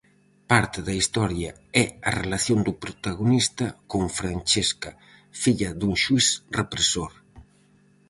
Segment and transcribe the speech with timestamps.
[0.51, 1.51] Parte da historia
[1.83, 4.91] é a relación do protagonista con Francesca,
[5.41, 6.27] filla dun xuíz
[6.59, 7.13] represor.